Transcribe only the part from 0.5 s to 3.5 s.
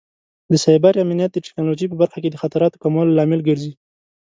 د سایبر امنیت د ټکنالوژۍ په برخه کې د خطراتو کمولو لامل